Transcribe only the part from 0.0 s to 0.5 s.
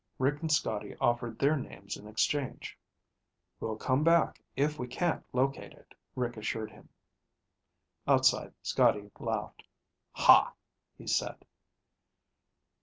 Rick